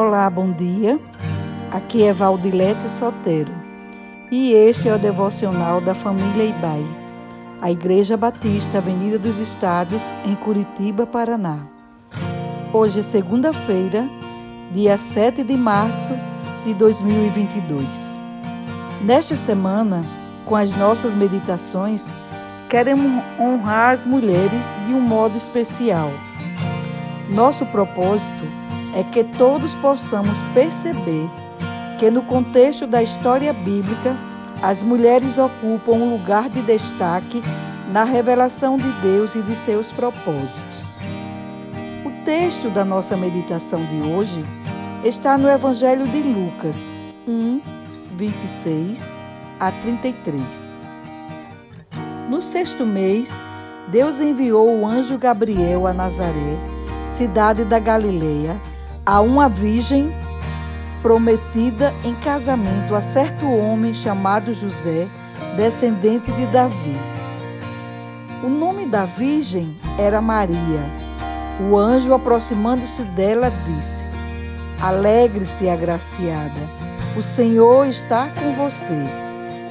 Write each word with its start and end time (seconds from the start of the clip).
Olá, 0.00 0.30
bom 0.30 0.52
dia. 0.52 0.96
Aqui 1.72 2.04
é 2.04 2.12
Valdilete 2.12 2.88
Sotero 2.88 3.52
e 4.30 4.52
este 4.52 4.88
é 4.88 4.94
o 4.94 4.98
devocional 4.98 5.80
da 5.80 5.92
família 5.92 6.44
Ibai, 6.44 6.86
a 7.60 7.68
Igreja 7.68 8.16
Batista 8.16 8.78
Avenida 8.78 9.18
dos 9.18 9.38
Estados, 9.38 10.04
em 10.24 10.36
Curitiba, 10.36 11.04
Paraná. 11.04 11.66
Hoje 12.72 13.00
é 13.00 13.02
segunda-feira, 13.02 14.08
dia 14.72 14.96
7 14.96 15.42
de 15.42 15.56
março 15.56 16.12
de 16.64 16.74
2022. 16.74 17.84
Nesta 19.02 19.34
semana, 19.34 20.04
com 20.46 20.54
as 20.54 20.70
nossas 20.76 21.12
meditações, 21.12 22.06
queremos 22.70 23.20
honrar 23.36 23.94
as 23.94 24.06
mulheres 24.06 24.62
de 24.86 24.94
um 24.94 25.00
modo 25.00 25.36
especial. 25.36 26.08
Nosso 27.28 27.66
propósito 27.66 28.57
é 28.98 29.04
que 29.04 29.22
todos 29.22 29.76
possamos 29.76 30.36
perceber 30.52 31.30
que, 32.00 32.10
no 32.10 32.20
contexto 32.22 32.84
da 32.84 33.00
história 33.00 33.52
bíblica, 33.52 34.16
as 34.60 34.82
mulheres 34.82 35.38
ocupam 35.38 35.92
um 35.92 36.10
lugar 36.10 36.50
de 36.50 36.60
destaque 36.62 37.40
na 37.92 38.02
revelação 38.02 38.76
de 38.76 38.90
Deus 39.00 39.36
e 39.36 39.40
de 39.42 39.54
seus 39.54 39.92
propósitos. 39.92 40.58
O 42.04 42.10
texto 42.24 42.70
da 42.70 42.84
nossa 42.84 43.16
meditação 43.16 43.78
de 43.84 44.02
hoje 44.02 44.44
está 45.04 45.38
no 45.38 45.48
Evangelho 45.48 46.04
de 46.04 46.20
Lucas 46.20 46.84
1, 47.28 47.60
26 48.16 49.06
a 49.60 49.70
33. 49.70 50.42
No 52.28 52.42
sexto 52.42 52.84
mês, 52.84 53.32
Deus 53.86 54.18
enviou 54.18 54.80
o 54.80 54.84
anjo 54.84 55.16
Gabriel 55.16 55.86
a 55.86 55.92
Nazaré, 55.92 56.58
cidade 57.06 57.62
da 57.62 57.78
Galileia, 57.78 58.56
a 59.08 59.22
uma 59.22 59.48
virgem 59.48 60.12
prometida 61.00 61.94
em 62.04 62.14
casamento 62.16 62.94
a 62.94 63.00
certo 63.00 63.50
homem 63.50 63.94
chamado 63.94 64.52
José, 64.52 65.08
descendente 65.56 66.30
de 66.30 66.44
Davi. 66.48 66.94
O 68.44 68.50
nome 68.50 68.84
da 68.84 69.06
virgem 69.06 69.74
era 69.98 70.20
Maria. 70.20 70.82
O 71.58 71.74
anjo, 71.74 72.12
aproximando-se 72.12 73.00
dela, 73.16 73.50
disse: 73.64 74.04
Alegre-se, 74.78 75.70
agraciada, 75.70 76.60
o 77.16 77.22
Senhor 77.22 77.86
está 77.86 78.28
com 78.28 78.52
você. 78.62 79.06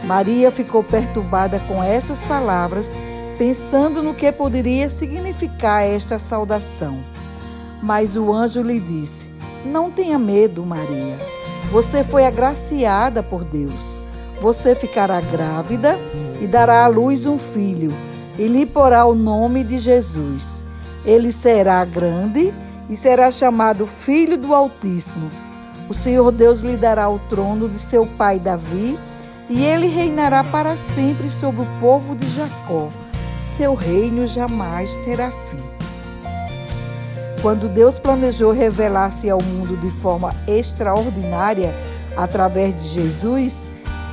Maria 0.03 0.49
ficou 0.49 0.83
perturbada 0.83 1.59
com 1.67 1.83
essas 1.83 2.23
palavras, 2.23 2.91
pensando 3.37 4.01
no 4.01 4.15
que 4.15 4.31
poderia 4.31 4.89
significar 4.89 5.83
esta 5.83 6.17
saudação. 6.17 6.97
Mas 7.81 8.15
o 8.15 8.33
anjo 8.33 8.61
lhe 8.61 8.79
disse: 8.79 9.27
Não 9.65 9.91
tenha 9.91 10.17
medo, 10.17 10.65
Maria. 10.65 11.17
Você 11.71 12.03
foi 12.03 12.25
agraciada 12.25 13.21
por 13.21 13.43
Deus. 13.43 13.99
Você 14.39 14.75
ficará 14.75 15.19
grávida 15.19 15.97
e 16.41 16.47
dará 16.47 16.85
à 16.85 16.87
luz 16.87 17.25
um 17.25 17.37
filho, 17.37 17.91
e 18.37 18.47
lhe 18.47 18.65
porá 18.65 19.05
o 19.05 19.15
nome 19.15 19.63
de 19.63 19.79
Jesus. 19.79 20.63
Ele 21.05 21.31
será 21.31 21.83
grande 21.83 22.53
e 22.89 22.95
será 22.95 23.31
chamado 23.31 23.87
Filho 23.87 24.37
do 24.37 24.53
Altíssimo. 24.53 25.29
O 25.89 25.93
Senhor 25.93 26.31
Deus 26.31 26.59
lhe 26.59 26.77
dará 26.77 27.09
o 27.09 27.19
trono 27.29 27.67
de 27.67 27.79
seu 27.79 28.05
pai 28.05 28.39
Davi, 28.39 28.97
e 29.49 29.63
ele 29.63 29.87
reinará 29.87 30.43
para 30.43 30.75
sempre 30.75 31.29
sobre 31.31 31.61
o 31.61 31.67
povo 31.79 32.15
de 32.15 32.29
Jacó. 32.29 32.89
Seu 33.39 33.73
reino 33.73 34.27
jamais 34.27 34.89
terá 35.05 35.31
fim. 35.31 35.76
Quando 37.47 37.69
Deus 37.69 37.97
planejou 37.97 38.51
revelar-se 38.51 39.29
ao 39.29 39.41
mundo 39.41 39.77
de 39.77 39.89
forma 40.01 40.35
extraordinária 40.45 41.73
através 42.17 42.77
de 42.77 42.89
Jesus, 42.89 43.63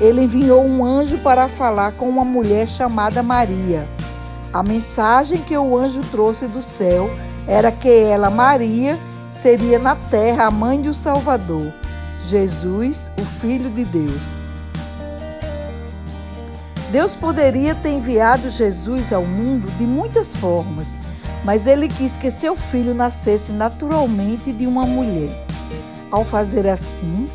ele 0.01 0.23
enviou 0.23 0.65
um 0.65 0.85
anjo 0.85 1.19
para 1.19 1.49
falar 1.49 1.91
com 1.95 2.09
uma 2.09 2.25
mulher 2.25 2.69
chamada 2.69 3.25
Maria. 3.25 3.89
A 4.53 4.63
mensagem 4.63 5.39
que 5.39 5.59
o 5.59 5.77
anjo 5.77 6.01
trouxe 6.13 6.47
do 6.47 6.63
céu 6.63 7.11
era 7.49 7.73
que 7.73 7.89
ela, 7.89 8.31
Maria, 8.31 8.97
seria 9.29 9.81
na 9.81 9.97
terra 9.97 10.45
a 10.45 10.51
mãe 10.53 10.81
do 10.81 10.95
Salvador, 10.95 11.73
Jesus, 12.29 13.11
o 13.19 13.25
Filho 13.25 13.69
de 13.69 13.85
Deus. 13.85 14.37
Deus 16.93 17.17
poderia 17.17 17.75
ter 17.75 17.91
enviado 17.91 18.49
Jesus 18.49 19.13
ao 19.13 19.25
mundo 19.25 19.69
de 19.77 19.83
muitas 19.83 20.37
formas, 20.37 20.95
mas 21.45 21.67
ele 21.67 21.89
quis 21.89 22.17
que 22.17 22.31
seu 22.31 22.57
filho 22.57 22.95
nascesse 22.95 23.53
naturalmente 23.53 24.53
de 24.53 24.67
uma 24.67 24.87
mulher. 24.87 25.47
Ao 26.11 26.25
fazer 26.25 26.67
assim, 26.67 27.29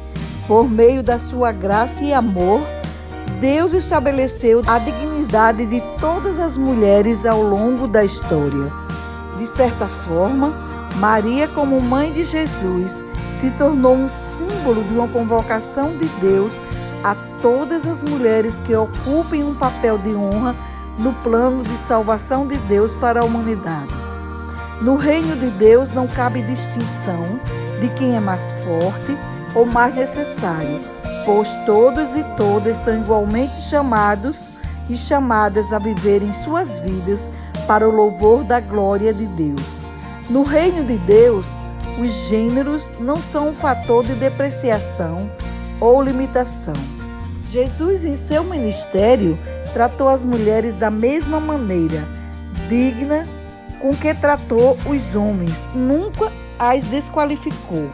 por 0.47 0.69
meio 0.69 1.03
da 1.03 1.19
sua 1.19 1.51
graça 1.51 2.03
e 2.03 2.11
amor, 2.11 2.61
Deus 3.39 3.71
estabeleceu 3.71 4.61
a 4.65 4.79
dignidade 4.79 5.65
de 5.65 5.81
todas 5.99 6.39
as 6.39 6.57
mulheres 6.57 7.25
ao 7.25 7.41
longo 7.41 7.87
da 7.87 8.03
história. 8.03 8.71
De 9.37 9.45
certa 9.45 9.87
forma, 9.87 10.53
Maria, 10.95 11.47
como 11.47 11.79
mãe 11.79 12.11
de 12.11 12.25
Jesus, 12.25 12.91
se 13.39 13.51
tornou 13.51 13.95
um 13.95 14.09
símbolo 14.09 14.83
de 14.83 14.95
uma 14.95 15.07
convocação 15.07 15.95
de 15.97 16.05
Deus 16.19 16.51
a 17.03 17.15
todas 17.41 17.85
as 17.85 18.03
mulheres 18.03 18.55
que 18.65 18.75
ocupem 18.75 19.43
um 19.43 19.55
papel 19.55 19.97
de 19.97 20.09
honra 20.09 20.55
no 20.97 21.13
plano 21.13 21.63
de 21.63 21.77
salvação 21.87 22.45
de 22.45 22.57
Deus 22.57 22.93
para 22.95 23.21
a 23.21 23.23
humanidade. 23.23 23.98
No 24.81 24.95
reino 24.95 25.35
de 25.35 25.49
Deus 25.57 25.93
não 25.93 26.07
cabe 26.07 26.41
distinção 26.41 27.25
de 27.81 27.89
quem 27.97 28.15
é 28.15 28.19
mais 28.21 28.53
forte 28.63 29.17
ou 29.53 29.65
mais 29.65 29.93
necessário, 29.93 30.79
pois 31.25 31.49
todos 31.65 32.15
e 32.15 32.23
todas 32.37 32.77
são 32.77 32.97
igualmente 32.97 33.53
chamados 33.69 34.37
e 34.89 34.95
chamadas 34.95 35.73
a 35.73 35.79
viver 35.79 36.21
em 36.21 36.33
suas 36.45 36.69
vidas 36.79 37.19
para 37.67 37.87
o 37.87 37.91
louvor 37.91 38.45
da 38.45 38.61
glória 38.61 39.13
de 39.13 39.25
Deus. 39.25 39.61
No 40.29 40.43
reino 40.43 40.85
de 40.85 40.97
Deus, 40.99 41.45
os 41.99 42.13
gêneros 42.29 42.87
não 43.01 43.17
são 43.17 43.49
um 43.49 43.53
fator 43.53 44.05
de 44.05 44.13
depreciação 44.13 45.29
ou 45.81 46.01
limitação. 46.01 46.73
Jesus, 47.49 48.05
em 48.05 48.15
seu 48.15 48.45
ministério, 48.45 49.37
tratou 49.73 50.07
as 50.07 50.23
mulheres 50.23 50.73
da 50.73 50.89
mesma 50.89 51.39
maneira, 51.39 52.01
digna 52.69 53.25
com 53.81 53.95
que 53.95 54.13
tratou 54.13 54.77
os 54.85 55.15
homens, 55.15 55.55
nunca 55.73 56.31
as 56.57 56.83
desqualificou, 56.85 57.89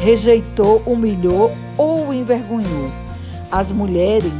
rejeitou, 0.00 0.82
humilhou 0.86 1.52
ou 1.76 2.12
envergonhou. 2.12 2.90
As 3.50 3.70
mulheres 3.70 4.32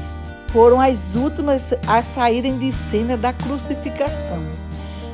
foram 0.49 0.81
as 0.81 1.15
últimas 1.15 1.75
a 1.87 2.03
saírem 2.03 2.59
de 2.59 2.73
cena 2.73 3.17
da 3.17 3.33
crucificação. 3.33 4.43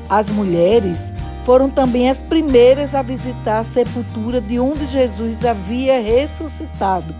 As 0.09 0.31
mulheres 0.31 0.99
foram 1.45 1.69
também 1.69 2.09
as 2.09 2.23
primeiras 2.23 2.95
a 2.95 3.03
visitar 3.03 3.59
a 3.59 3.65
sepultura 3.65 4.41
de 4.41 4.59
onde 4.59 4.87
Jesus 4.87 5.45
havia 5.45 6.01
ressuscitado. 6.01 7.15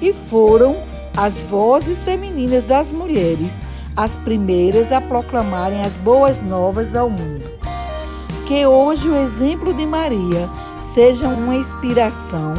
E 0.00 0.12
foram 0.12 0.76
as 1.16 1.42
vozes 1.42 2.02
femininas 2.02 2.66
das 2.66 2.92
mulheres 2.92 3.50
as 3.96 4.14
primeiras 4.14 4.92
a 4.92 5.00
proclamarem 5.00 5.80
as 5.80 5.94
boas 5.94 6.42
novas 6.42 6.94
ao 6.94 7.08
mundo. 7.08 7.55
Que 8.46 8.64
hoje 8.64 9.08
o 9.08 9.16
exemplo 9.16 9.74
de 9.74 9.84
Maria 9.84 10.48
seja 10.80 11.26
uma 11.26 11.56
inspiração 11.56 12.54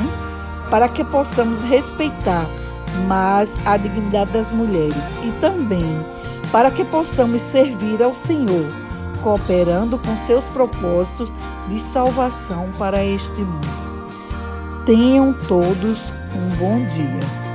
para 0.69 0.89
que 0.89 1.01
possamos 1.01 1.61
respeitar 1.61 2.45
mais 3.07 3.57
a 3.65 3.77
dignidade 3.77 4.31
das 4.31 4.51
mulheres 4.51 4.97
e 5.23 5.31
também 5.39 6.05
para 6.51 6.69
que 6.71 6.83
possamos 6.83 7.41
servir 7.41 8.03
ao 8.03 8.13
Senhor, 8.13 8.65
cooperando 9.23 9.97
com 9.97 10.17
seus 10.17 10.43
propósitos 10.45 11.31
de 11.69 11.79
salvação 11.79 12.67
para 12.77 13.03
este 13.03 13.39
mundo. 13.39 13.67
Tenham 14.85 15.33
todos 15.47 16.11
um 16.35 16.49
bom 16.57 16.85
dia. 16.87 17.46